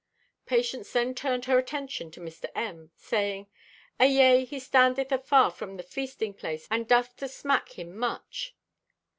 Patience 0.47 0.91
then 0.91 1.13
turned 1.13 1.45
her 1.45 1.59
attention 1.59 2.09
to 2.09 2.19
Mr. 2.19 2.45
M., 2.55 2.89
saying: 2.95 3.45
"Ayea, 3.99 4.47
he 4.47 4.59
standeth 4.59 5.11
afar 5.11 5.51
from 5.51 5.77
the 5.77 5.83
feasting 5.83 6.33
place 6.33 6.67
and 6.71 6.87
doth 6.87 7.15
to 7.17 7.27
smack 7.27 7.77
him 7.77 7.95
much!" 7.95 8.55